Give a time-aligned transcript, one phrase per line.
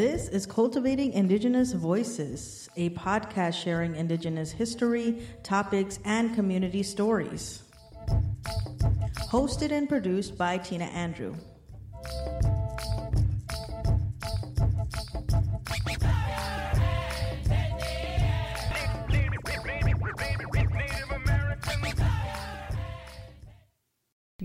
[0.00, 7.64] This is Cultivating Indigenous Voices, a podcast sharing Indigenous history, topics, and community stories.
[9.28, 11.34] Hosted and produced by Tina Andrew.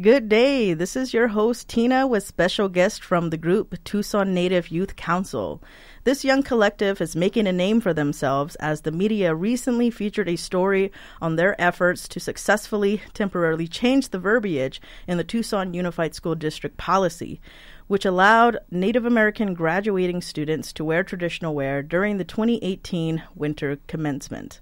[0.02, 0.73] Good day.
[0.73, 5.63] This is your host, Tina, with special guest from the group Tucson Native Youth Council.
[6.04, 10.35] This young collective is making a name for themselves as the media recently featured a
[10.35, 16.35] story on their efforts to successfully temporarily change the verbiage in the Tucson Unified School
[16.35, 17.40] District policy,
[17.88, 24.59] which allowed Native American graduating students to wear traditional wear during the 2018 winter commencement.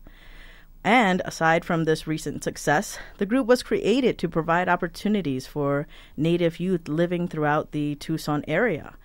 [0.83, 6.59] And aside from this recent success, the group was created to provide opportunities for Native
[6.59, 8.95] youth living throughout the Tucson area.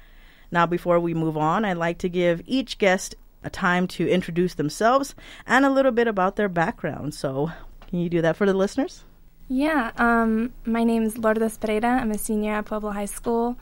[0.50, 4.54] Now, before we move on, I'd like to give each guest a time to introduce
[4.54, 5.14] themselves
[5.46, 7.14] and a little bit about their background.
[7.14, 7.52] So,
[7.86, 9.04] can you do that for the listeners?
[9.48, 12.00] Yeah, um, my name is Lourdes Pereira.
[12.00, 13.56] I'm a senior at Pueblo High School.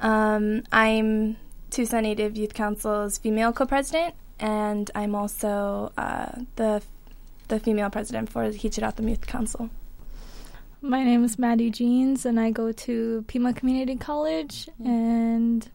[0.00, 1.36] Um, I'm
[1.70, 6.82] Tucson Native Youth Council's female co president, and I'm also uh, the
[7.48, 9.70] the female president for Hia-Ced O'odham Youth Council.
[10.80, 14.86] My name is Maddy Jeans, and I go to Pima Community College, mm-hmm.
[14.86, 15.70] and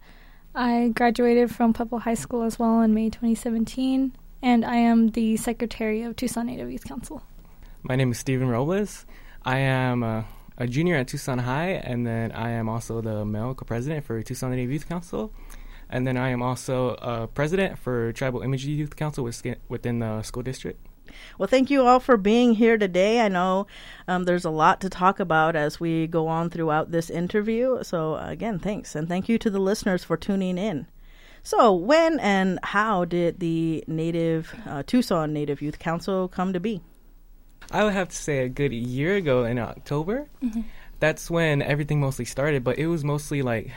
[0.55, 5.35] I graduated from Pueblo High School as well in May 2017, and I am the
[5.35, 7.21] secretary of Tucson Native Youth Council.
[7.81, 9.05] My name is Steven Robles.
[9.43, 10.25] I am a,
[10.57, 14.51] a junior at Tucson High, and then I am also the male co-president for Tucson
[14.51, 15.33] Native Youth Council.
[15.89, 19.29] And then I am also a president for Tribal Imagery Youth Council
[19.67, 20.79] within the school district.
[21.37, 23.21] Well, thank you all for being here today.
[23.21, 23.67] I know
[24.07, 27.83] um, there's a lot to talk about as we go on throughout this interview.
[27.83, 28.95] So, again, thanks.
[28.95, 30.87] And thank you to the listeners for tuning in.
[31.43, 36.81] So, when and how did the Native uh, Tucson Native Youth Council come to be?
[37.71, 40.27] I would have to say a good year ago in October.
[40.41, 40.61] Mm-hmm.
[40.99, 43.71] That's when everything mostly started, but it was mostly like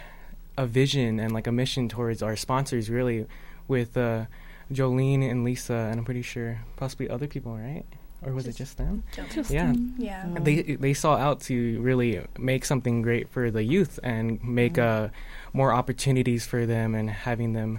[0.57, 3.27] a vision and like a mission towards our sponsors, really,
[3.67, 4.27] with uh,
[4.73, 7.85] Jolene and Lisa, and I'm pretty sure possibly other people, right?
[8.23, 9.03] Or was just it just them?
[9.31, 10.27] Just yeah, yeah.
[10.41, 14.83] They they saw out to really make something great for the youth and make mm.
[14.83, 15.09] uh,
[15.53, 17.79] more opportunities for them and having them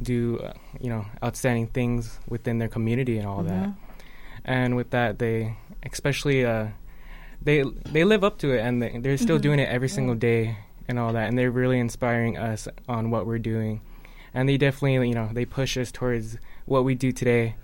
[0.00, 3.48] do uh, you know outstanding things within their community and all mm-hmm.
[3.48, 3.74] that.
[4.44, 6.68] And with that, they especially uh,
[7.40, 9.42] they they live up to it and they, they're still mm-hmm.
[9.42, 10.58] doing it every single day
[10.88, 13.80] and all that, and they're really inspiring us on what we're doing
[14.36, 16.36] and they definitely you know they push us towards
[16.66, 17.56] what we do today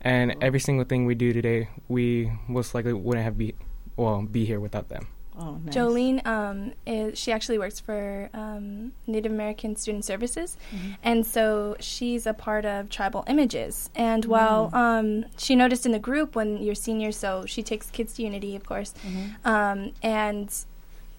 [0.00, 3.54] and every single thing we do today we most likely wouldn't have be
[3.96, 5.74] well be here without them Oh, nice.
[5.74, 10.92] Jolene, um, is, she actually works for um, Native American Student Services, mm-hmm.
[11.02, 13.90] and so she's a part of Tribal Images.
[13.96, 14.30] And mm-hmm.
[14.30, 18.22] while um, she noticed in the group when you're senior, so she takes kids to
[18.22, 19.48] Unity, of course, mm-hmm.
[19.48, 20.54] Um, and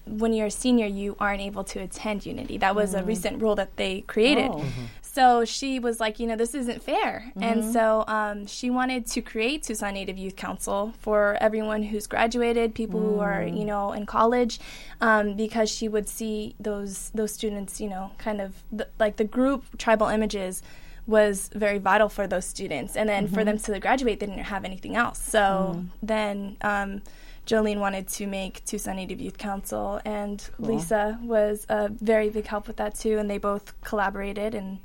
[0.06, 2.58] when you're a senior, you aren't able to attend Unity.
[2.58, 3.00] That was mm.
[3.00, 4.50] a recent rule that they created.
[4.50, 4.58] Oh.
[4.58, 4.84] Mm-hmm.
[5.02, 7.24] So she was like, you know, this isn't fair.
[7.30, 7.42] Mm-hmm.
[7.42, 12.74] And so um, she wanted to create Tucson Native Youth Council for everyone who's graduated,
[12.74, 13.04] people mm.
[13.04, 13.58] who are, mm.
[13.58, 14.60] you know, in college,
[15.00, 19.24] um, because she would see those those students, you know, kind of th- like the
[19.24, 20.62] group tribal images
[21.06, 22.94] was very vital for those students.
[22.94, 23.34] And then mm-hmm.
[23.34, 25.18] for them to graduate, they didn't have anything else.
[25.18, 25.88] So mm.
[26.02, 26.58] then.
[26.60, 27.02] Um,
[27.46, 30.74] Jolene wanted to make Tucson Native Youth Council, and cool.
[30.74, 34.80] Lisa was a very big help with that too, and they both collaborated and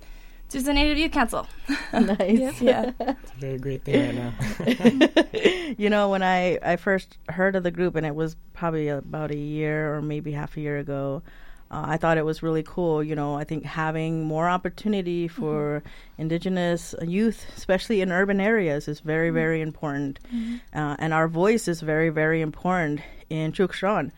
[0.47, 1.47] Tucson Native Youth Council.
[1.93, 2.61] nice.
[2.61, 2.91] yeah.
[2.99, 5.73] It's a very great thing right now.
[5.77, 9.31] you know, when I, I first heard of the group, and it was probably about
[9.31, 11.23] a year or maybe half a year ago,
[11.71, 13.01] uh, I thought it was really cool.
[13.01, 16.21] You know, I think having more opportunity for mm-hmm.
[16.21, 19.35] indigenous youth, especially in urban areas, is very, mm-hmm.
[19.35, 20.19] very important.
[20.27, 20.77] Mm-hmm.
[20.77, 24.11] Uh, and our voice is very, very important in Chukson.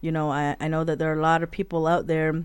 [0.00, 2.44] You know, I, I know that there are a lot of people out there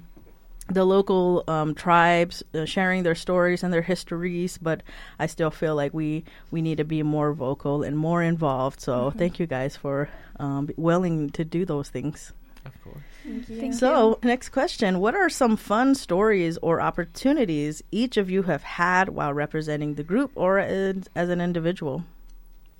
[0.69, 4.83] the local um, tribes uh, sharing their stories and their histories, but
[5.19, 8.79] I still feel like we we need to be more vocal and more involved.
[8.79, 9.17] So mm-hmm.
[9.17, 10.07] thank you guys for
[10.39, 12.31] um, willing to do those things.
[12.65, 12.97] Of course.
[13.23, 13.59] Thank you.
[13.59, 14.27] Thank so, you.
[14.27, 14.99] next question.
[14.99, 20.03] What are some fun stories or opportunities each of you have had while representing the
[20.03, 22.03] group or as, as an individual?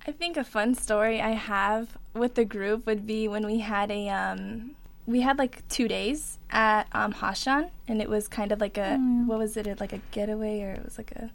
[0.06, 3.90] I think a fun story I have with the group would be when we had
[3.90, 4.74] a um,
[5.06, 8.98] we had like two days at um, Hashan, and it was kind of like a
[8.98, 9.26] mm.
[9.26, 9.80] what was it?
[9.80, 11.30] Like a getaway, or it was like a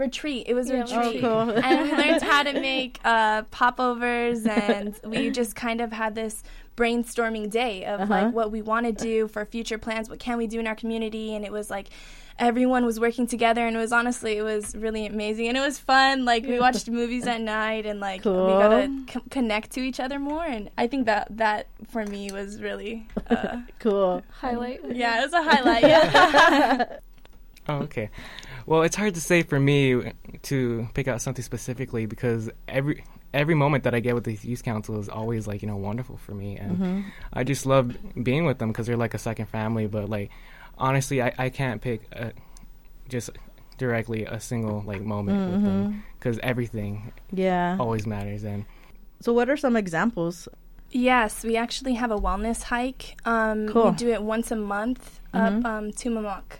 [0.00, 0.46] retreat.
[0.48, 1.22] It was a Yeah, retreat.
[1.24, 1.50] Oh, cool.
[1.64, 6.42] and we learned how to make uh, popovers, and we just kind of had this
[6.76, 8.12] brainstorming day of Uh-huh.
[8.24, 10.08] like what we want to do for future plans.
[10.08, 11.34] What can we do in our community?
[11.34, 11.88] And it was like
[12.38, 15.78] everyone was working together, and it was honestly it was really amazing, and it was
[15.78, 16.24] fun.
[16.24, 19.22] Like we watched movies at night, and like we got to Cool.
[19.22, 20.44] c- connect to each other more.
[20.44, 23.06] And I think that that for me was really.
[23.28, 24.22] Uh, Cool.
[24.30, 24.80] Highlight.
[24.96, 25.82] yeah, it was a highlight.
[25.82, 26.96] Yeah.
[27.68, 28.08] Oh, okay.
[28.66, 30.12] Well, it's hard to say for me
[30.42, 34.64] to pick out something specifically because every every moment that I get with the youth
[34.64, 37.00] council is always like you know wonderful for me, and Mm-hmm.
[37.32, 39.86] I just love being with them because they're like a second family.
[39.86, 40.30] But like
[40.78, 42.32] honestly, I, I can't pick a,
[43.08, 43.30] just
[43.78, 47.76] directly a single like moment with them because everything Yeah.
[47.80, 48.44] always matters.
[48.44, 48.64] And
[49.20, 50.48] So, what are some examples?
[50.92, 53.16] Yes, we actually have a wellness hike.
[53.24, 53.90] Um, Cool.
[53.90, 55.58] We do it once a month Mhm.
[55.58, 56.58] up um, to Mamok.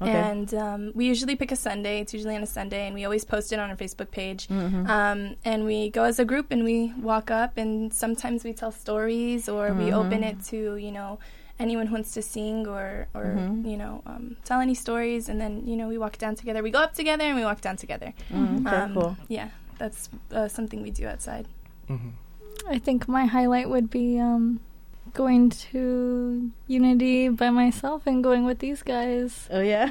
[0.00, 0.10] Okay.
[0.10, 2.00] And um, we usually pick a Sunday.
[2.00, 4.48] It's usually on a Sunday, and we always post it on our Facebook page.
[4.48, 4.88] Mhm.
[4.88, 8.72] Um, and we go as a group and we walk up, and sometimes we tell
[8.72, 11.18] stories or we open it to, you know,
[11.60, 13.64] anyone who wants to sing or, or Mhm.
[13.70, 15.28] you know, um, tell any stories.
[15.28, 16.62] And then, you know, we walk down together.
[16.62, 18.12] We go up together and we walk down together.
[18.32, 19.16] Mm, okay, Um, cool.
[19.28, 19.48] Yeah,
[19.78, 21.46] that's uh, something we do outside.
[21.88, 22.12] mhm.
[22.68, 24.60] I think my highlight would be um,
[25.12, 29.86] going to Unity by myself and going with these guys Oh yeah.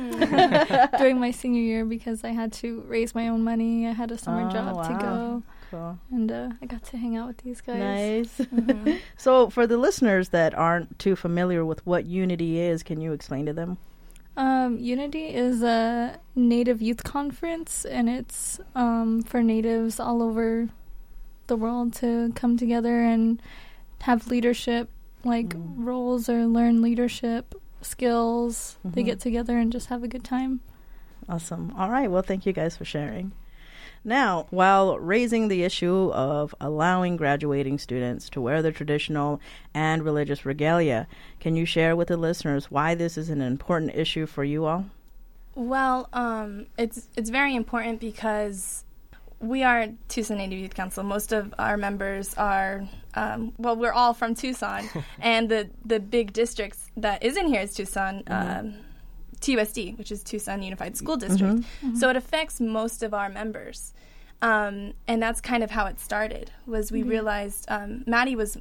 [0.97, 3.87] during my senior year because I had to raise my own money.
[3.87, 5.99] I had a summer Oh, job to go, cool.
[6.11, 7.79] and uh, I got to hang out with these guys.
[7.79, 8.37] Nice.
[8.47, 8.99] Mhm.
[9.17, 13.45] So, for the listeners that aren't too familiar with what Unity is, can you explain
[13.45, 13.77] to them?
[14.37, 20.69] Um, Unity is a Native youth conference, and it's um, for Natives all over
[21.47, 23.41] the world to come together and
[24.03, 24.89] have leadership
[25.23, 25.85] like Mm.
[25.85, 28.77] roles or learn leadership skills.
[28.83, 29.05] They Mhm.
[29.05, 30.61] get together and just have a good time.
[31.29, 31.73] Awesome.
[31.77, 32.09] All right.
[32.09, 33.31] Well, thank you guys for sharing.
[34.03, 39.39] Now, while raising the issue of allowing graduating students to wear their traditional
[39.75, 41.07] and religious regalia,
[41.39, 44.85] can you share with the listeners why this is an important issue for you all?
[45.53, 48.83] Well, um, it's it's very important because
[49.41, 51.03] we are Tucson Native Youth Council.
[51.03, 54.87] Most of our members are, um, well, we're all from Tucson,
[55.19, 58.23] and the the big districts that is in here is Tucson.
[58.27, 58.75] Um,
[59.41, 61.63] TUSD, which is Tucson Unified School District.
[61.97, 63.91] So it affects most of our members.
[64.43, 68.59] Um, and that's kind of how it started, was we realized um, Maddy was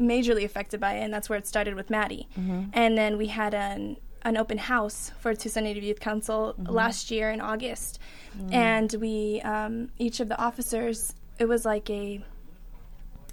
[0.00, 2.28] majorly affected by it, and that's where it started with Maddy.
[2.72, 7.30] And then we had an an open house for Tucson Native Youth Council last year
[7.30, 7.98] in August,
[8.52, 12.22] and we um, each of the officers it was like a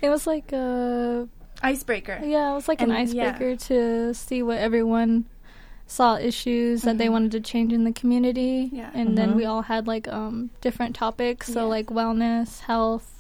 [0.01, 1.27] It was like a
[1.61, 2.19] icebreaker.
[2.23, 3.31] yeah, it was like an And, yeah.
[3.31, 5.25] icebreaker to see what everyone
[5.87, 8.69] saw issues that they wanted to change in the community.
[8.73, 8.91] Yeah.
[8.93, 9.35] And then Mhm.
[9.35, 11.67] we all had like um different topics, so Yeah.
[11.67, 13.16] like wellness, health.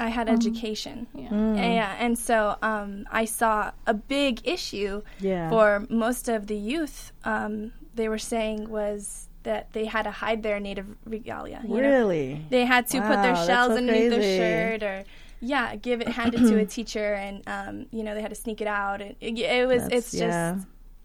[0.00, 1.06] I had Um, education.
[1.14, 1.28] Yeah.
[1.28, 1.56] Mm.
[1.56, 5.50] Yeah, and so um, I saw a big issue Yeah.
[5.50, 7.12] for most of the youth.
[7.24, 11.60] Um, they were saying was that they had to hide their native regalia.
[11.62, 11.80] You know?
[11.80, 12.44] really?
[12.50, 14.38] They had to put their shells so underneath crazy.
[14.38, 15.04] their shirt, or
[15.40, 18.40] yeah, give it, hand it to a teacher, and um, you know they had to
[18.44, 19.00] sneak it out.
[19.02, 20.22] And it, it was, That's- it's just.
[20.22, 20.56] yeah.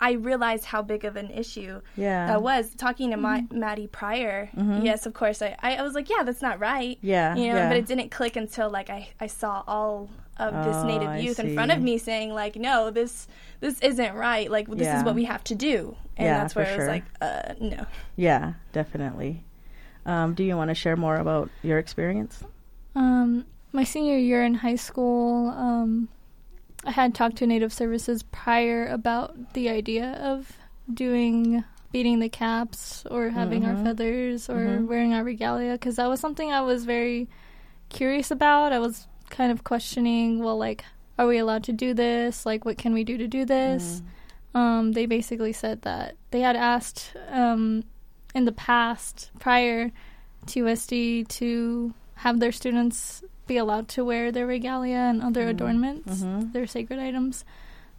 [0.09, 2.27] I realized how big of an issue Yeah.
[2.27, 2.63] that was.
[2.75, 4.83] Talking to my, Maddy prior, Mhm.
[4.85, 7.35] yes, of course, I, I, I was like, yeah, that's not right Yeah.
[7.35, 7.69] you know yeah.
[7.69, 11.17] but it didn't click until like i, I saw all of this Oh, native I
[11.25, 13.27] youth in front of me saying like no this
[13.61, 14.97] this isn't right like this Yeah.
[14.99, 16.93] is what we have to do and Yeah, that's for where it was sure.
[16.95, 17.81] like uh no
[18.15, 19.43] Yeah, definitely.
[20.05, 22.43] Um, do you want to share more about your experience?
[22.95, 26.09] Um, my senior year in high school, um,
[26.85, 30.57] I had talked to Native Services prior about the idea of
[30.93, 33.83] doing beating the caps or having our Mhm.
[33.83, 34.87] feathers or Mhm.
[34.87, 37.29] wearing our regalia because that was something I was very
[37.89, 38.73] curious about.
[38.73, 40.83] I was kind of questioning, well, like,
[41.17, 42.45] are we allowed to do this?
[42.45, 44.01] Like, what can we do to do this?
[44.53, 47.83] Um, they basically said that they had asked um,
[48.33, 49.91] in the past prior
[50.47, 55.49] to USD to have their students be allowed to wear their regalia and other Mm.
[55.49, 56.51] adornments, Mhm.
[56.53, 57.45] their sacred items.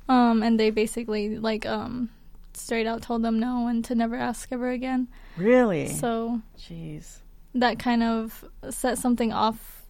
[0.08, 2.10] Um, and they basically like um,
[2.54, 5.08] straight out told them no and to never ask ever again.
[5.36, 5.88] Really?
[5.88, 7.18] So Jeez.
[7.54, 9.82] that kind of set something off,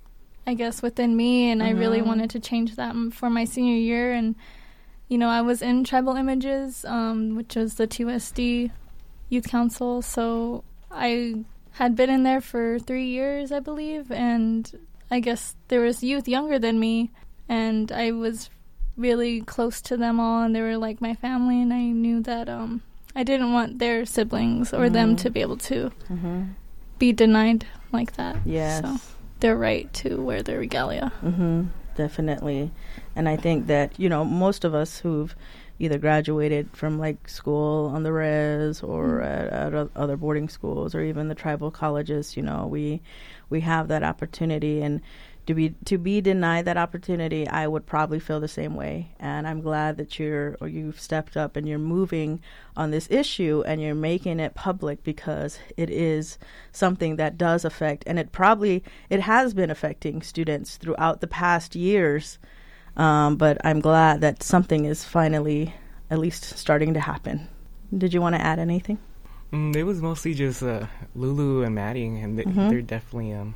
[0.47, 2.07] I guess, within me, and I really Mhm.
[2.07, 4.13] wanted to change that for my senior year.
[4.13, 4.35] And
[5.09, 8.73] you know, I was in Tribal Images, um, which was the TUSD
[9.29, 14.69] Youth Council, so I had been in there for three years, I believe, and
[15.11, 17.11] I guess there was youth younger than me,
[17.49, 18.51] and I was
[18.97, 22.49] really close to them all, and they were like my family, and I knew that
[22.49, 22.83] um,
[23.15, 25.19] I didn't want their siblings or them Mhm.
[25.23, 26.43] to be able to Mm-hmm.
[26.99, 28.37] be denied like that.
[28.45, 28.83] Yes.
[28.83, 28.97] So
[29.41, 31.13] their right to wear their regalia.
[31.23, 31.65] Mm-hmm.
[31.97, 32.71] Definitely.
[33.15, 35.35] And I think that, you know, most of us who've
[35.79, 39.55] either graduated from like school on the res or mm-hmm.
[39.55, 43.01] at, at other boarding schools or even the tribal colleges, you know, we
[43.49, 45.01] we have that opportunity and
[45.47, 49.13] to be to be denied that opportunity, I would probably feel the same way.
[49.21, 52.41] And I'm glad that you're or you've stepped up and you're moving
[52.77, 56.39] on this issue and you're making it public because it is
[56.73, 61.75] something that does affect and it probably it has been affecting students throughout the past
[61.77, 62.39] years.
[62.97, 65.75] Um, but I'm glad that something is finally
[66.11, 67.47] at least starting to happen.
[67.97, 68.99] Did you want to add anything?
[69.53, 72.69] Mm, it was mostly just uh, Lulu and Maddy, and they, Mhm.
[72.71, 73.55] they're definitely um,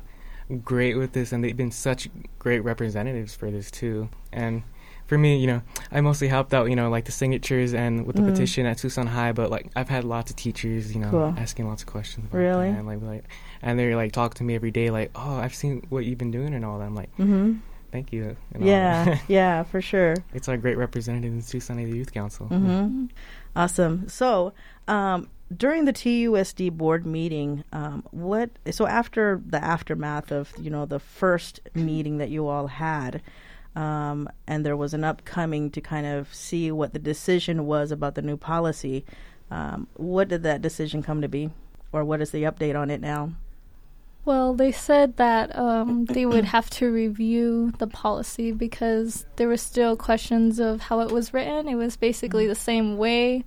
[0.59, 4.09] great with this, and they've been such great representatives for this too.
[4.31, 4.63] And
[5.07, 8.15] for me, you know, I mostly helped out, you know, like the signatures and with
[8.15, 8.31] the Mhm.
[8.31, 9.33] petition at Tucson High.
[9.33, 11.35] But like, I've had lots of teachers, you know, Cool.
[11.37, 12.27] asking lots of questions.
[12.29, 12.69] About Really?
[12.69, 13.25] and, like, like,
[13.61, 16.31] and they're like talk to me every day, like, oh, I've seen what you've been
[16.31, 16.85] doing and all that.
[16.85, 17.55] I'm like, Mm-hmm.
[17.91, 18.37] thank you.
[18.53, 20.15] and Yeah, yeah, for sure.
[20.33, 22.47] it's our great representative in Tucson Youth Council.
[22.47, 23.05] Mm-hmm.
[23.55, 24.07] Awesome.
[24.07, 24.53] So,
[24.87, 28.49] um, during the TUSD board meeting, um, what?
[28.71, 33.21] So after the aftermath of you know the first meeting that you all had,
[33.75, 38.15] um, and there was an upcoming to kind of see what the decision was about
[38.15, 39.05] the new policy.
[39.49, 41.49] Um, what did that decision come to be,
[41.91, 43.31] or what is the update on it now?
[44.23, 49.57] Well, they said that um, they would have to review the policy because there were
[49.57, 51.67] still questions of how it was written.
[51.67, 53.43] It was basically the same way.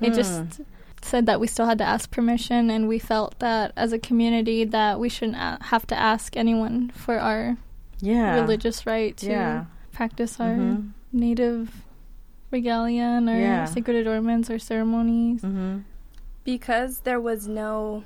[0.00, 0.14] It Hmm.
[0.14, 0.60] just
[1.04, 4.64] said that we still had to ask permission, and we felt that as a community
[4.64, 7.56] that we shouldn't a- have to ask anyone for our
[8.00, 8.34] Yeah.
[8.40, 9.64] religious right to Yeah.
[9.92, 10.90] practice our Mhm.
[11.12, 11.84] native
[12.50, 13.64] regalia and our Yeah.
[13.64, 15.42] sacred adornments, or ceremonies.
[15.42, 15.78] Mm-hmm.
[16.44, 18.02] because there was no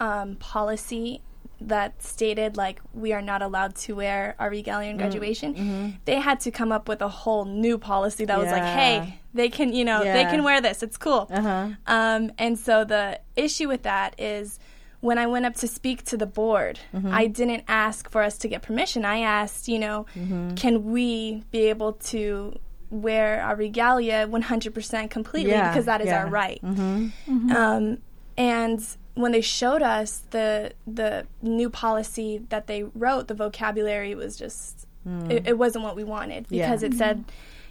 [0.00, 1.20] um, policy
[1.60, 5.88] that stated like we are not allowed to wear our regalia in graduation Mm-hmm.
[6.04, 9.48] they had to come up with a whole new policy that was like hey they
[9.48, 11.68] can you know they can wear this it's cool Uh huh.
[11.86, 14.58] um, and so the issue with that is
[15.00, 17.10] when I went up to speak to the board, Mm-hmm.
[17.10, 19.06] I didn't ask for us to get permission.
[19.06, 20.56] I asked, you know, Mm-hmm.
[20.56, 22.58] can we be able to
[22.90, 26.24] wear our regalia 100% completely Yeah, because that is yeah.
[26.24, 26.60] our right.
[26.62, 27.50] Mm-hmm.
[27.50, 27.98] Um,
[28.36, 28.84] and
[29.22, 34.86] when they showed us the the new policy that they wrote, the vocabulary was just
[35.30, 36.54] it, it wasn't what we wanted Hmm.
[36.54, 36.66] Yeah.
[36.66, 37.24] because it said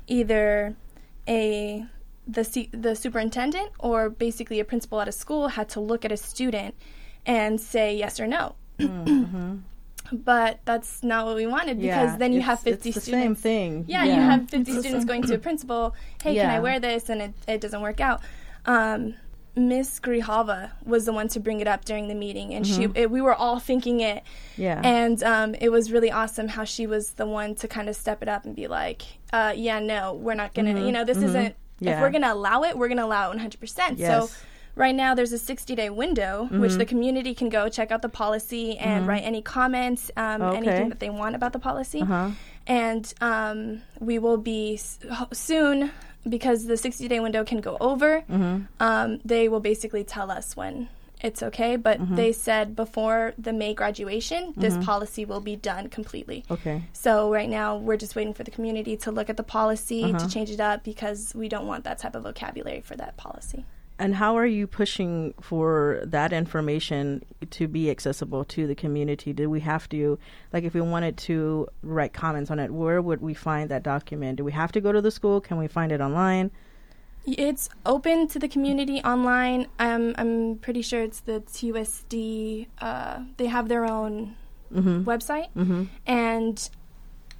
[0.07, 0.75] either
[1.27, 1.85] a
[2.27, 6.11] the C, the superintendent or basically a principal at a school had to look at
[6.11, 6.75] a student
[7.25, 8.55] and say yes or no.
[10.11, 12.11] But that's not what we wanted because Mm-hmm.
[12.13, 13.23] Yeah, then you have 50 it's the students.
[13.23, 13.85] same thing.
[13.87, 17.09] Yeah, you have 50 It's students going to a principal, hey, can I wear this?
[17.09, 18.21] And it, it doesn't work out.
[18.65, 19.13] Um,
[19.55, 22.93] Miss Grijalva was the one to bring it up during the meeting, and Mm-hmm.
[22.93, 24.23] she it, we were all thinking it,
[24.57, 24.79] Yeah.
[24.83, 28.21] and um, it was really awesome how she was the one to kind of step
[28.21, 29.01] it up and be like,
[29.33, 31.53] uh, "Yeah, no, we're not gonna, you know, this isn't.
[31.53, 31.85] Mm-hmm.
[31.85, 31.95] Yeah.
[31.95, 34.27] If we're gonna allow it, we're gonna allow it 100 percent." Mm-hmm.
[34.27, 34.29] So
[34.75, 38.07] right now there's a 60 day window which the community can go check out the
[38.09, 40.57] policy and write any comments, um, Okay.
[40.57, 42.29] anything that they want about the policy uh-huh.
[42.67, 44.99] and um, we will be s-
[45.33, 45.91] soon
[46.27, 48.63] because the 60 day window can go over Mm-hmm.
[48.79, 50.89] um, they will basically tell us when
[51.21, 52.15] it's okay but Mm-hmm.
[52.15, 56.83] they said before the may graduation this policy will be done completely Okay.
[56.93, 60.19] so right now we're just waiting for the community to look at the policy Uh-huh.
[60.19, 63.65] to change it up because we don't want that type of vocabulary for that policy
[63.99, 69.33] And how are you pushing for that information to be accessible to the community?
[69.33, 70.17] Do we have to,
[70.53, 74.37] like, if we wanted to write comments on it, where would we find that document?
[74.37, 75.41] Do we have to go to the school?
[75.41, 76.49] Can we find it online?
[77.25, 79.67] It's open to the community online.
[79.79, 82.67] Um, I'm pretty sure it's the TUSD.
[82.79, 84.35] Uh, they have their own
[84.73, 85.03] Mm-hmm.
[85.09, 85.85] website, Mm-hmm.
[86.05, 86.69] and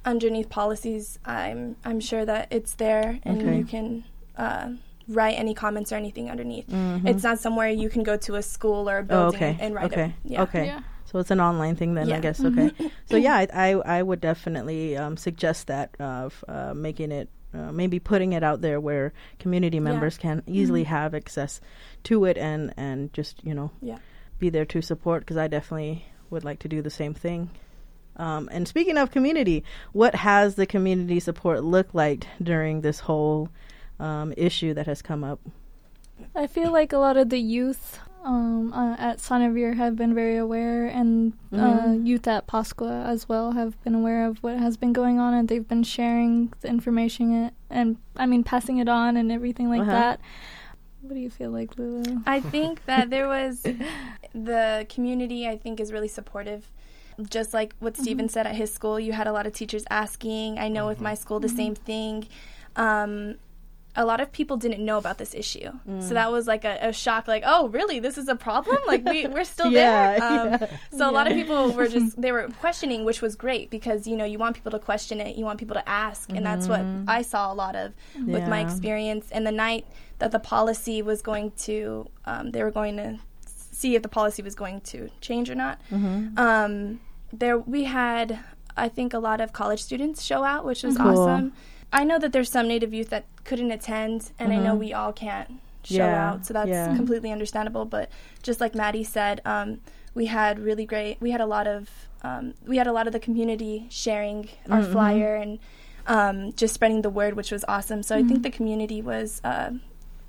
[0.04, 3.58] underneath policies, I'm I'm sure that it's there, and Okay.
[3.58, 4.02] you can
[4.36, 4.70] uh,
[5.10, 6.66] write any comments or anything underneath.
[6.68, 7.06] Mhm.
[7.08, 9.56] It's not somewhere you can go to a school or a Oh, building okay.
[9.60, 10.04] and write okay.
[10.04, 10.12] it.
[10.32, 10.42] Yeah.
[10.42, 10.66] Okay.
[10.66, 10.80] Yeah.
[11.06, 12.42] So it's an online thing then, I guess.
[12.44, 12.70] Okay.
[13.10, 17.28] so yeah, I, I I would definitely um, suggest that of uh, making it.
[17.52, 21.60] Uh, maybe putting it out there where community members can easily have access
[22.04, 23.98] to it and and just you know Yeah.
[24.38, 27.50] be there to support because I definitely would like to do the same thing.
[28.16, 33.48] Um, and speaking of community, what has the community support looked like during this whole
[34.00, 35.38] um, issue that has come up?
[36.34, 40.14] I feel like a lot of the youth um, uh, at San Xavier have been
[40.14, 42.06] very aware, and uh, Mhm.
[42.06, 45.48] youth at Pascua as well have been aware of what has been going on, and
[45.48, 49.82] they've been sharing the information it, and I mean passing it on and everything like
[49.82, 49.92] Uh-huh.
[49.92, 50.20] that.
[51.00, 52.20] What do you feel like, Lulu?
[52.26, 53.62] I think that there was
[54.34, 55.48] the community.
[55.48, 56.70] I think is really supportive.
[57.30, 60.58] Just like what Steven said at his school, you had a lot of teachers asking.
[60.58, 62.28] I know with my school the same thing.
[62.76, 63.36] Um,
[63.96, 65.70] a lot of people didn't know about this issue,
[66.00, 67.26] so that was like a, a shock.
[67.26, 67.98] Like, oh, really?
[67.98, 68.78] This is a problem?
[68.86, 70.22] Like we we're still Yeah, there.
[70.30, 70.66] Um, yeah.
[70.96, 74.16] So a lot of people were just they were questioning, which was great because you
[74.16, 76.84] know you want people to question it, you want people to ask, and that's what
[77.08, 77.92] I saw a lot of
[78.26, 79.28] with my experience.
[79.32, 79.86] And the night
[80.20, 84.42] that the policy was going to, um, they were going to see if the policy
[84.42, 85.80] was going to change or not.
[86.36, 87.00] Um,
[87.32, 88.38] there we had,
[88.76, 91.18] I think, a lot of college students show out, which was Cool.
[91.18, 91.52] awesome.
[91.92, 95.12] I know that there's some Native youth that couldn't attend, and I know we all
[95.12, 96.94] can't show Yeah, out, so that's yeah.
[96.94, 97.84] completely understandable.
[97.84, 98.10] But
[98.42, 99.80] just like Maddy said, um,
[100.14, 101.20] we had really great.
[101.20, 101.88] We had a lot of
[102.22, 105.58] um, we had a lot of the community sharing our flyer and
[106.06, 108.02] um, just spreading the word, which was awesome.
[108.02, 109.70] So I think the community was uh,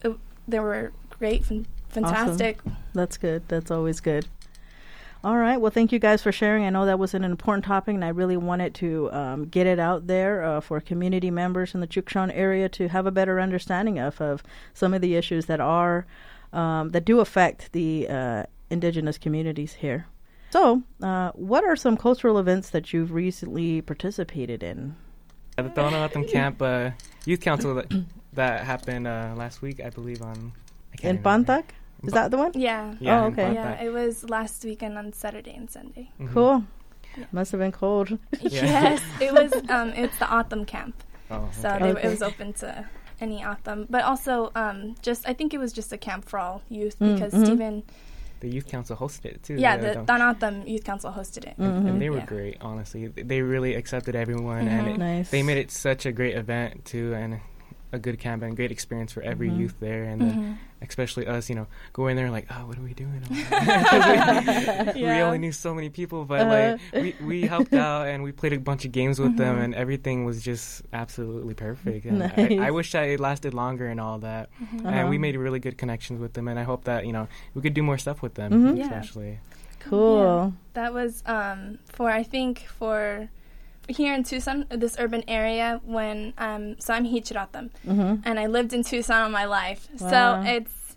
[0.03, 0.15] it,
[0.47, 2.59] they were great, fan- fantastic.
[2.93, 3.43] That's good.
[3.49, 4.27] That's always good.
[5.23, 5.61] All right.
[5.61, 6.65] Well, thank you guys for sharing.
[6.65, 9.77] I know that was an important topic, and I really wanted to um, get it
[9.77, 13.99] out there uh, for community members in the Chukson area to have a better understanding
[13.99, 14.41] of, of
[14.73, 16.07] some of the issues that are
[16.53, 20.07] um, that do affect the uh, indigenous communities here.
[20.49, 24.95] So, uh, what are some cultural events that you've recently participated in?
[25.57, 26.91] At the Tohono Camp uh,
[27.25, 27.93] Youth Council that,
[28.33, 30.51] that happened uh, last week, I believe, on.
[30.93, 31.23] I can't In.
[31.23, 31.63] Pantak?
[32.03, 32.51] Is that the one?
[32.55, 32.95] Yeah.
[32.99, 33.53] Yeah, Oh, okay.
[33.53, 33.83] Yeah, Pantak.
[33.83, 36.09] it was last weekend on Saturday and Sunday.
[36.19, 36.33] Mhm.
[36.33, 36.63] Cool.
[37.17, 37.25] Yeah.
[37.31, 38.17] Must have been cold.
[38.41, 39.51] Yes, it was.
[39.69, 40.95] Um, it's the O'odham camp,
[41.29, 41.79] Oh, so okay.
[41.79, 42.07] they, Okay.
[42.07, 42.85] it was open to
[43.19, 46.61] any O'odham, but also um, just I think it was just a camp for all
[46.69, 47.45] youth Mm, because mhm.
[47.45, 47.83] Steven,
[48.39, 49.55] the youth council hosted it too.
[49.55, 51.55] yeah, the- the Don O'odham Youth Council hosted it.
[51.59, 51.87] Mhm.
[51.87, 52.25] and they were Yeah.
[52.25, 52.57] great.
[52.61, 54.93] Honestly, they really accepted everyone, and Mhm.
[54.95, 55.29] it, Nice.
[55.29, 57.39] they made it such a great event too, and
[57.93, 59.59] a good camp and great experience for every Mhm.
[59.59, 60.55] youth there, and then Mhm.
[60.87, 63.21] especially us, you know, going there like, oh, what are we doing?
[64.95, 66.77] we, we only knew so many people, but Uh-huh.
[66.93, 69.63] like we, we helped out and we played a bunch of games with them, Mhm.
[69.63, 72.05] and everything was just absolutely perfect.
[72.05, 72.33] And Nice.
[72.37, 74.49] I, I wish that it lasted longer and all that.
[74.61, 74.85] Mhm.
[74.85, 74.89] Uh-huh.
[74.89, 77.61] And we made really good connections with them, and I hope that you know we
[77.61, 78.77] could do more stuff with them, Mhm.
[78.77, 78.83] Yeah.
[78.83, 79.39] especially.
[79.79, 80.53] Cool.
[80.73, 83.27] That was um, for I think for
[83.97, 85.79] here in Tucson, this urban area.
[85.83, 88.21] When um, so I'm Hia-Ced O'odham, Mm-hmm.
[88.25, 89.87] and I lived in Tucson all my life.
[89.99, 90.09] Wow.
[90.09, 90.95] So it's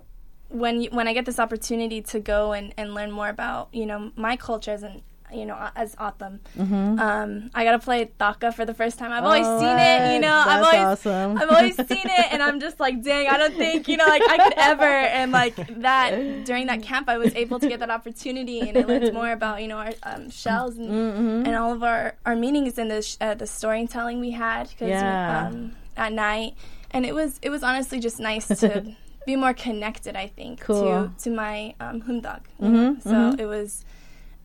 [0.48, 3.86] when you, when I get this opportunity to go and, and learn more about you
[3.86, 5.02] know my culture as an
[5.34, 6.98] you know as O'odham, Mm-hmm.
[6.98, 9.10] um, I got to play Taka for the first time.
[9.12, 10.32] I've always Oh, seen it, you know.
[10.34, 11.38] I've that's always awesome.
[11.38, 14.22] I've always seen it, and I'm just like, dang, I don't think you know, like
[14.28, 14.84] I could ever.
[14.84, 18.84] And like that during that camp, I was able to get that opportunity, and I
[18.84, 21.46] learned more about you know our um, shells and, Mhm.
[21.46, 24.88] and all of our our meanings in the sh- uh, the storytelling we had because
[24.88, 25.46] Yeah.
[25.48, 26.54] um, at night,
[26.90, 28.94] and it was it was honestly just nice to
[29.26, 30.16] be more connected.
[30.16, 31.10] I think Cool.
[31.16, 32.22] to to my um, Mhm,
[32.60, 32.96] know?
[33.00, 33.40] So mhm.
[33.40, 33.84] it was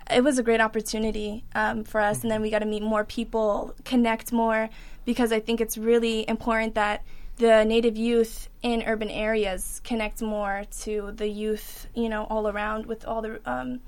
[0.09, 3.03] it was a great opportunity um, for us, and then we got to meet more
[3.03, 4.69] people, connect more,
[5.05, 7.03] because I think it's really important that
[7.37, 12.85] the Native youth in urban areas connect more to the youth, you know, all around
[12.85, 13.79] with all the um,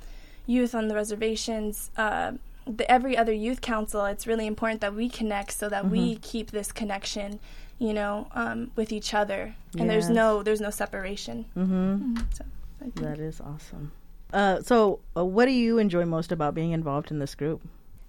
[0.45, 1.91] youth on the reservations.
[1.97, 2.33] Uh,
[2.65, 6.51] the every other youth council, it's really important that we connect so that we keep
[6.51, 7.39] this connection,
[7.79, 11.45] you know, um, with each other, and there's no there's no separation.
[11.57, 12.17] Mm-hmm.
[12.33, 12.45] So
[12.79, 13.91] I think- That is awesome.
[14.33, 17.61] Uh, so, uh, what do you enjoy most about being involved in this group?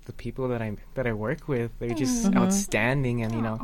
[0.06, 2.36] The people that I that I work with, they're just Mhm.
[2.36, 3.60] outstanding, and you know,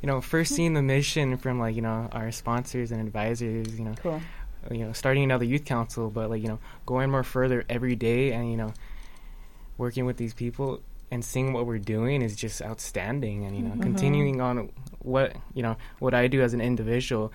[0.00, 3.84] you know, first seeing the mission from like you know our sponsors and advisors, you
[3.84, 4.22] know, Cool.
[4.70, 8.32] you know, starting another youth council, but like you know, going more further every day,
[8.32, 8.72] and you know,
[9.78, 13.74] working with these people and seeing what we're doing is just outstanding, and you know,
[13.76, 13.82] Mhm.
[13.82, 17.32] continuing on what you know what I do as an individual.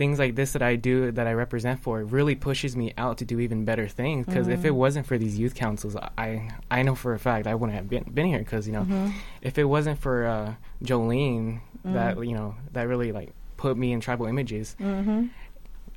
[0.00, 3.26] Things like this that I do that I represent for really pushes me out to
[3.26, 4.24] do even better things.
[4.26, 4.76] Because if it Mhm.
[4.84, 6.28] wasn't for these youth councils, I
[6.70, 8.38] I know for a fact I wouldn't have been been here.
[8.38, 9.12] Because you know, Mhm.
[9.42, 12.28] if it wasn't for uh, Jolene, that Mm.
[12.28, 15.26] you know that really like put me in tribal images, Mm-hmm.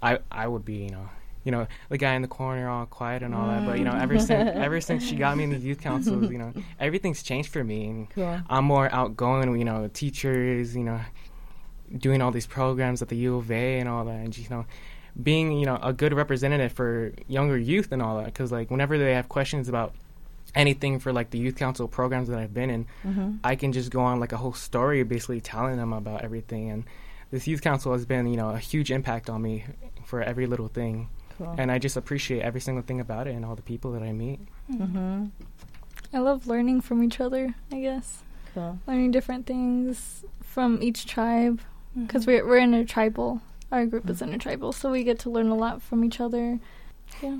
[0.01, 1.07] I I would be you know
[1.45, 3.65] you know the guy in the corner all quiet and all that.
[3.65, 6.39] But you know ever since ever since she got me in the youth councils, you
[6.43, 6.51] know
[6.87, 8.07] everything's changed for me, and.
[8.49, 9.47] I'm more outgoing.
[9.57, 10.99] You know, teachers, you know,
[11.97, 14.65] doing all these programs at the U of A and all that, and you know.
[15.21, 18.97] Being, you know, a good representative for younger youth and all that, because like whenever
[18.97, 19.93] they have questions about
[20.55, 23.33] anything for like the youth council programs that I've been in, Mm-hmm.
[23.43, 26.85] I can just go on like a whole story basically telling them about everything and
[27.29, 29.65] this youth council has been, you know, a huge impact on me
[30.03, 31.09] for every little thing.
[31.37, 31.53] Cool.
[31.59, 34.13] And I just appreciate every single thing about it and all the people that I
[34.13, 34.39] meet.
[34.71, 35.25] mm-hmm.
[36.13, 38.23] I love learning from each other, I guess.
[38.53, 38.79] Cool.
[38.87, 41.61] Learning different things from each tribe.
[41.97, 42.27] Because Mhm.
[42.27, 45.55] we're, we're in a tribal our group is intertribal, so we get to learn a
[45.55, 46.59] lot from each other.
[47.23, 47.39] Yeah.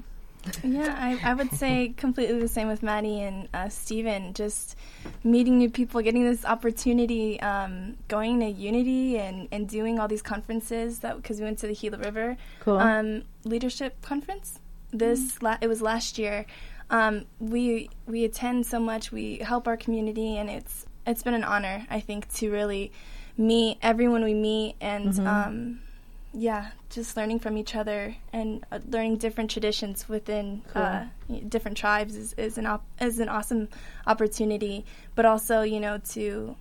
[0.63, 4.33] Yeah, I, I would say completely the same with Maddy and uh, Steven.
[4.33, 4.75] Just
[5.23, 10.23] meeting new people, getting this opportunity, um, going to Unity and, and doing all these
[10.23, 12.77] conferences that because we went to the Gila River Cool.
[12.77, 14.59] um, leadership conference.
[14.91, 16.45] This la- it was last year.
[16.89, 19.11] Um, we we attend so much.
[19.11, 21.85] We help our community, and it's it's been an honor.
[21.89, 22.91] I think to really
[23.37, 25.79] meet everyone we meet, and um,
[26.33, 31.05] yeah, just learning from each other and uh, learning different traditions within uh,
[31.49, 33.69] different tribes is, is an op- is an awesome
[34.07, 34.85] opportunity.
[35.15, 36.55] But also, you know, to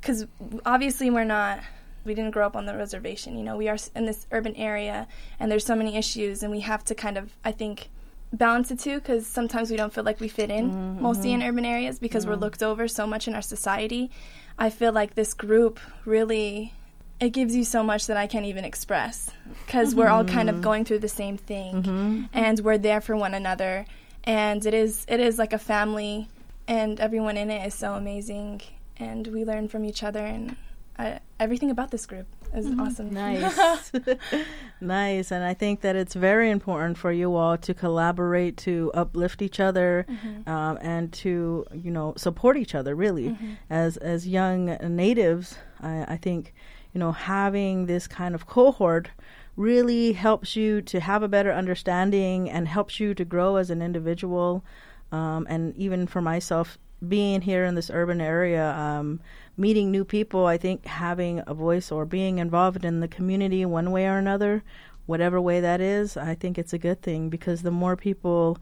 [0.00, 0.26] because
[0.64, 1.60] obviously we're not
[2.04, 3.36] we didn't grow up on the reservation.
[3.36, 5.08] You know, we are in this urban area,
[5.40, 7.88] and there's so many issues, and we have to kind of I think
[8.32, 11.64] balance the two because sometimes we don't feel like we fit in mostly in urban
[11.64, 14.10] areas because we're looked over so much in our society.
[14.58, 16.72] I feel like this group really
[17.18, 19.30] it gives you so much that I can't even express
[19.64, 20.64] because we're all kind of mm-hmm.
[20.64, 22.22] going through the same thing mm-hmm.
[22.32, 23.86] and we're there for one another
[24.24, 26.28] and it is it is like a family
[26.68, 28.60] and everyone in it is so amazing
[28.98, 30.56] and we learn from each other and
[30.98, 33.10] I, everything about this group is awesome.
[33.10, 33.92] Nice.
[34.80, 35.30] nice.
[35.30, 39.60] And I think that it's very important for you all to collaborate, to uplift each
[39.60, 40.06] other,
[40.46, 43.36] um, and to, you know, support each other, really.
[43.70, 46.54] As, as young natives, I, I think,
[46.92, 49.10] you know, having this kind of cohort
[49.56, 53.82] really helps you to have a better understanding and helps you to grow as an
[53.82, 54.64] individual.
[55.12, 59.20] Um, and even for myself, being here in this urban area, um,
[59.56, 63.90] meeting new people, I think having a voice or being involved in the community one
[63.90, 64.62] way or another,
[65.06, 68.58] whatever way that is, I think it's a good thing because the more people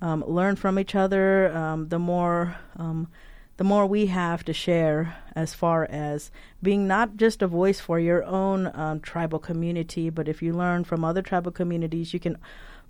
[0.00, 3.08] um, learn from each other, um, the more um,
[3.58, 6.30] the more we have to share as far as
[6.62, 10.84] being not just a voice for your own um, tribal community, but if you learn
[10.84, 12.38] from other tribal communities, you can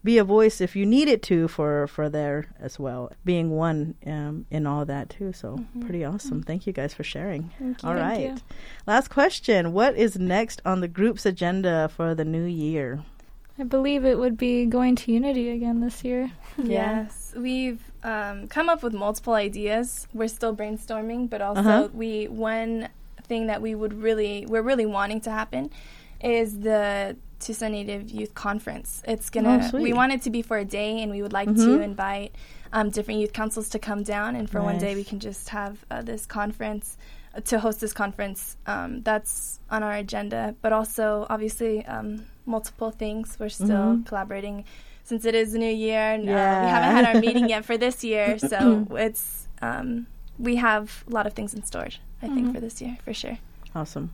[0.04, 3.94] be a voice if you need it to for for there as well being one
[4.06, 7.88] um, in all that too so pretty awesome thank you guys for sharing Thank you.
[7.88, 8.44] all right Thank you.
[8.86, 13.02] last question what is next on the group's agenda for the new year
[13.60, 16.30] I believe it would be going to Unity again this year.
[16.62, 20.06] Yes, we've um, come up with multiple ideas.
[20.14, 21.88] We're still brainstorming, but also Uh-huh.
[21.92, 22.88] we one
[23.24, 25.70] thing that we would really we're really wanting to happen
[26.22, 29.02] is the Tucson Native Youth Conference.
[29.06, 31.48] It's gonna Oh, we want it to be for a day, and we would like
[31.48, 31.64] Mhm.
[31.64, 32.34] to invite
[32.72, 35.84] um, different youth councils to come down, and for one day we can just have
[35.90, 36.98] uh, this conference
[37.34, 38.56] uh, to host this conference.
[38.66, 43.36] Um, that's on our agenda, but also obviously um, multiple things.
[43.40, 44.06] We're still Mhm.
[44.06, 44.64] collaborating
[45.04, 46.12] since it is the new year.
[46.12, 50.06] And, uh, we haven't had our meeting yet for this year, so it's um,
[50.38, 52.00] we have a lot of things in storage.
[52.22, 52.54] I think Mhm.
[52.54, 53.38] for this year for sure.
[53.74, 54.10] Awesome.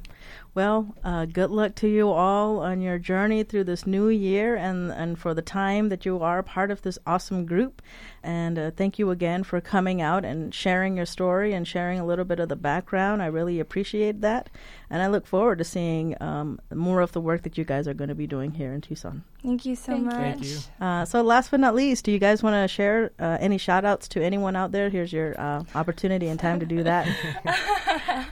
[0.55, 4.93] Well, uh, good luck to you all on your journey through this new year and,
[4.93, 7.83] and for the time that you are part of this awesome group.
[8.23, 12.07] And uh, thank you again for coming out and sharing your story and sharing a
[12.07, 13.21] little bit of the background.
[13.21, 14.49] I really appreciate that.
[14.89, 17.95] And I look forward to seeing um, more of the work that you guys are
[17.95, 19.25] going to be doing here in Tucson.
[19.45, 20.07] Thank you so Thank you.
[20.07, 20.17] much.
[20.17, 20.59] Thank you.
[20.81, 23.85] Uh, so, last but not least, do you guys want to share uh, any shout
[23.85, 24.89] outs to anyone out there?
[24.89, 27.07] Here's your uh, opportunity and time to do that.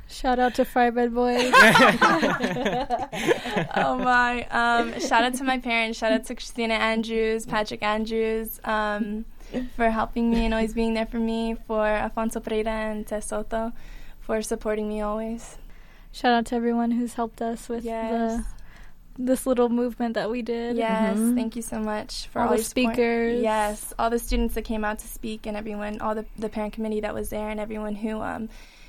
[0.08, 1.52] Shout out to Firebed Boys.
[3.76, 4.46] oh my!
[4.50, 5.98] Um, shout out to my parents.
[5.98, 9.24] Shout out to Christina Andrews, Patrick Andrews, um,
[9.76, 11.56] for helping me and always being there for me.
[11.66, 13.72] For Alfonso Pereira and Tess Soto,
[14.20, 15.58] for supporting me always.
[16.12, 18.10] Shout out to everyone who's helped us with Yes.
[18.10, 18.44] the
[19.18, 20.76] this little movement that we did.
[20.76, 21.34] Yes, Mhm.
[21.34, 22.94] thank you so much for All all, the your support.
[22.94, 23.42] speakers.
[23.42, 26.72] Yes, all the students that came out to speak, and everyone, all the the parent
[26.72, 28.48] committee that was there, and everyone who um,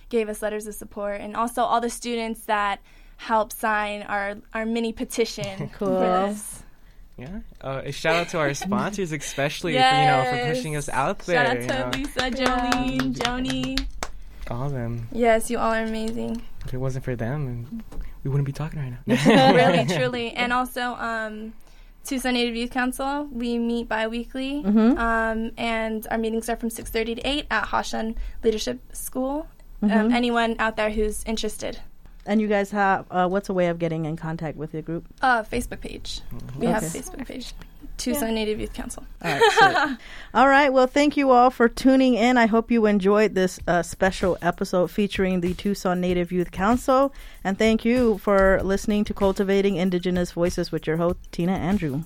[0.09, 2.79] gave us letters of support, and also all the students that
[3.17, 5.87] helped sign our our mini petition Cool.
[5.99, 6.63] for this.
[7.17, 7.39] Yeah.
[7.61, 11.19] Uh, a shout out to our sponsors, especially for, you know for pushing us out
[11.19, 11.45] there.
[11.45, 11.91] Shout out you to know.
[11.93, 12.71] Lisa, Yeah.
[12.71, 13.85] Jolene, Joni.
[14.49, 15.07] All of them.
[15.11, 16.41] Yes, you all are amazing.
[16.65, 17.83] If it wasn't for them,
[18.23, 19.53] we wouldn't be talking right now.
[19.53, 21.53] really, truly, and also um,
[22.05, 23.27] Tucson Native Youth Council.
[23.31, 24.97] We meet bi-weekly, Mhm.
[24.97, 29.47] um, and our meetings are from six thirty to eight at Hashan Leadership School.
[29.81, 29.91] Mhm.
[29.95, 31.79] Um, anyone out there who's interested,
[32.25, 35.05] And you guys have uh, what's a way of getting in contact with your group?
[35.21, 36.21] uh, Facebook page.
[36.57, 37.53] We have a Facebook page.
[38.03, 39.05] Tucson Native Youth Council.
[39.23, 39.97] All right,
[40.33, 42.37] all right, Well, thank you all for tuning in.
[42.37, 47.13] I hope you enjoyed this uh, special episode featuring the Tucson Native Youth Council.
[47.43, 52.03] And thank you for listening to Cultivating Indigenous Voices with your host, Tina Andrew.